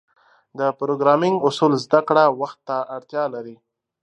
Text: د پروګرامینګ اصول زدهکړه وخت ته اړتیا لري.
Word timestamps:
د 0.59 0.61
پروګرامینګ 0.79 1.37
اصول 1.47 1.71
زدهکړه 1.83 2.23
وخت 2.39 2.59
ته 2.67 2.77
اړتیا 2.95 3.23
لري. 3.35 3.55